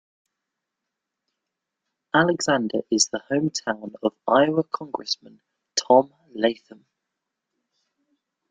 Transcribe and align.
Alexander 2.15 2.81
is 2.89 3.09
the 3.09 3.21
hometown 3.29 3.93
of 4.01 4.13
Iowa 4.27 4.63
Congressman 4.63 5.41
Tom 5.75 6.11
Latham. 6.33 6.87